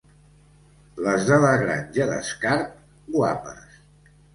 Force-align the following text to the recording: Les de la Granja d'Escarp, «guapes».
Les 1.09 1.29
de 1.29 1.39
la 1.45 1.53
Granja 1.65 2.11
d'Escarp, 2.15 2.77
«guapes». 3.15 3.83